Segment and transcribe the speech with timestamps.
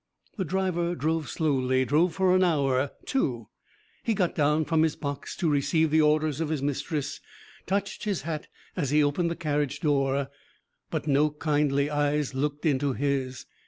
[0.35, 3.49] The driver drove slowly drove for an hour two.
[4.01, 7.19] He got down from his box to receive the orders of his mistress,
[7.67, 10.29] touched his hat as he opened the carriage door,
[10.89, 13.45] but no kindly eyes looked into his.